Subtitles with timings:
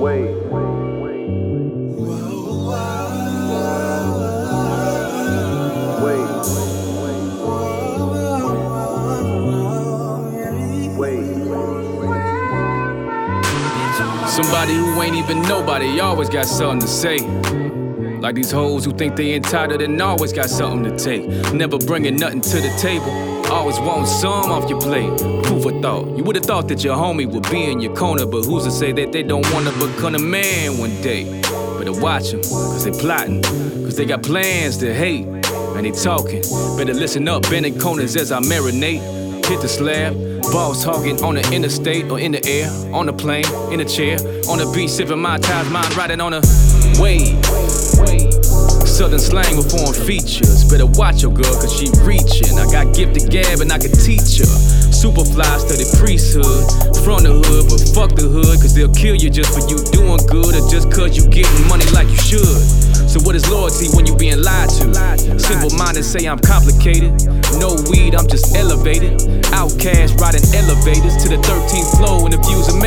[0.00, 0.40] Wait.
[14.28, 17.69] Somebody who ain't even nobody always got something to say.
[18.20, 21.26] Like these hoes who think they entitled and always got something to take.
[21.54, 23.10] Never bringing nothing to the table.
[23.50, 25.08] Always want some off your plate.
[25.46, 26.18] Who for thought?
[26.18, 28.92] You would've thought that your homie would be in your corner, but who's to say
[28.92, 31.24] that they don't wanna become a man one day?
[31.78, 35.24] Better watch them, cause they plotting, cause they got plans to hate.
[35.24, 36.42] And they talking.
[36.76, 39.00] Better listen up, bending corners as I marinate.
[39.46, 40.14] Hit the slab,
[40.52, 44.18] balls hogging on the interstate or in the air, on the plane, in a chair,
[44.46, 46.42] on the beach, sipping my ties, mind riding on a
[47.00, 47.40] wave.
[48.84, 50.68] Southern slang with foreign features.
[50.68, 52.60] Better watch your girl, cause she reaching.
[52.60, 54.52] I got gifted gab and I can teach her.
[54.92, 56.68] Superfly study priesthood.
[57.00, 60.20] From the hood, but fuck the hood, cause they'll kill you just for you doing
[60.28, 62.60] good or just cause you getting money like you should.
[63.08, 64.92] So what is loyalty when you being lied to?
[65.40, 67.16] Simple minded say I'm complicated.
[67.56, 69.16] No weed, I'm just elevated.
[69.56, 72.79] OutKast riding elevators to the 13th floor and the view's amazing.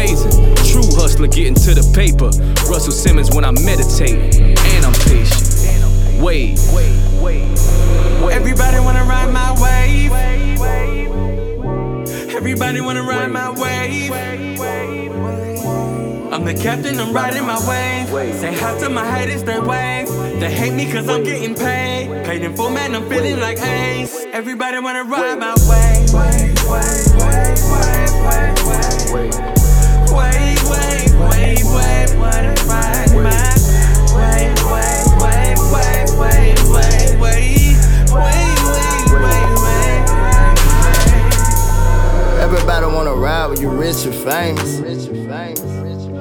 [1.23, 2.29] Hustler getting to the paper.
[2.69, 4.35] Russell Simmons when I meditate.
[4.39, 6.21] And I'm patient.
[6.21, 7.47] Wait, wait, wait.
[8.31, 10.11] Everybody wanna ride my wave.
[12.29, 14.11] Everybody wanna ride my wave.
[16.33, 18.09] I'm the captain, I'm riding my wave.
[18.39, 20.09] Say hi to my haters, they wave.
[20.39, 22.25] They hate me cause I'm getting paid.
[22.25, 24.25] Paid in full, man, I'm feeling like Ace.
[24.33, 26.11] Everybody wanna ride my wave,
[42.53, 44.77] Everybody wanna ride when you rich and famous.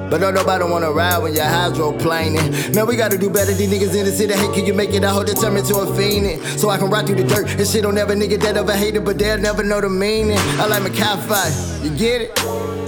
[0.09, 2.73] But don't nobody wanna ride when you're hydroplaning.
[2.73, 3.53] Man, we gotta do better.
[3.53, 5.03] These niggas in the city hate, can you make it?
[5.03, 6.41] I hold determined to a fiend.
[6.59, 9.05] So I can ride through the dirt and shit on every nigga that ever hated,
[9.05, 10.39] but they'll never know the meaning.
[10.59, 11.53] I like my cat fight.
[11.83, 12.31] You get it?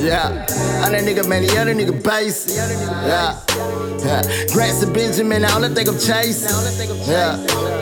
[0.01, 0.47] Yeah.
[0.83, 2.55] I that nigga, man, the other nigga basic.
[2.55, 3.39] Yeah.
[3.99, 4.23] yeah.
[4.53, 6.49] Grants and Benjamin, I don't think I'm chasing.
[7.07, 7.74] Yeah.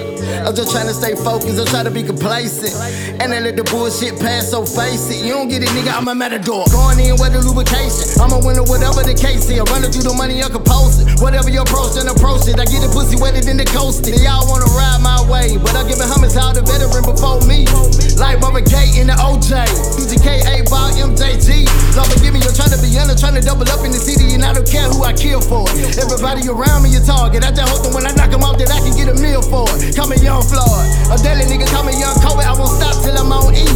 [0.46, 2.74] I'm just trying to stay focused, I'm trying to be complacent.
[3.22, 5.26] And then let the bullshit pass, so face it.
[5.26, 6.66] You don't get it, nigga, I'm a matador.
[6.72, 8.20] Going in with the lubrication.
[8.24, 9.60] I'm a winner, whatever the case is.
[9.68, 11.20] Running through the money, I can post it.
[11.20, 12.56] Whatever your approach, then approach it.
[12.60, 14.08] I get the pussy wetter than the coast.
[14.08, 17.44] They all wanna ride my way, but I it homage to all the veteran before
[17.44, 17.68] me.
[18.16, 19.68] Like Marvin Gaye in the OJ.
[20.00, 21.68] UGK, A Ball, MJG.
[21.96, 24.23] Lord forgive me, you're trying to be under, trying to double up in the I
[24.64, 25.68] don't care who I kill for.
[26.00, 27.44] Everybody around me a target.
[27.44, 29.42] I just hope that when I knock them off, that I can get a meal
[29.42, 29.96] for it.
[29.96, 30.88] Call me Young Floyd.
[31.12, 32.44] A daily nigga call me Young Kobe.
[32.44, 33.73] I won't stop till I'm on E.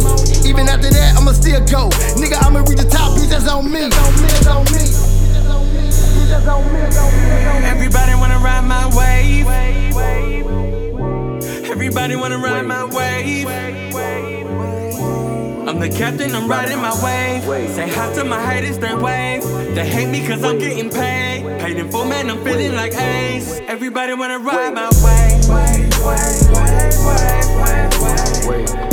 [15.78, 17.44] I'm the captain, I'm riding my wave.
[17.70, 19.44] Say hi to my haters, they wave.
[19.76, 21.44] They hate me cause I'm getting paid.
[21.60, 23.60] Paid in full, man, I'm feeling like Ace.
[23.68, 24.90] Everybody wanna ride my.
[25.04, 28.68] Wave, wave, wave, wave, wave, wave.
[28.68, 28.87] Wave,